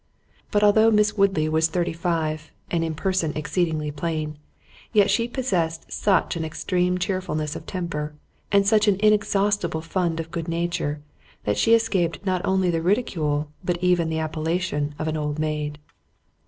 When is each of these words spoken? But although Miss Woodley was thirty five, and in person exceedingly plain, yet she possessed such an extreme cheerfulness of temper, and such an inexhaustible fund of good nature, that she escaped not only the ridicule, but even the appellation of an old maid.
But 0.49 0.63
although 0.63 0.89
Miss 0.89 1.15
Woodley 1.15 1.47
was 1.47 1.67
thirty 1.67 1.93
five, 1.93 2.51
and 2.71 2.83
in 2.83 2.95
person 2.95 3.33
exceedingly 3.35 3.91
plain, 3.91 4.39
yet 4.91 5.11
she 5.11 5.27
possessed 5.27 5.93
such 5.93 6.35
an 6.35 6.43
extreme 6.43 6.97
cheerfulness 6.97 7.55
of 7.55 7.67
temper, 7.67 8.15
and 8.51 8.65
such 8.65 8.87
an 8.87 8.97
inexhaustible 9.01 9.81
fund 9.81 10.19
of 10.19 10.31
good 10.31 10.47
nature, 10.47 11.03
that 11.43 11.55
she 11.59 11.75
escaped 11.75 12.25
not 12.25 12.43
only 12.43 12.71
the 12.71 12.81
ridicule, 12.81 13.51
but 13.63 13.77
even 13.83 14.09
the 14.09 14.17
appellation 14.17 14.95
of 14.97 15.07
an 15.07 15.17
old 15.17 15.37
maid. 15.37 15.77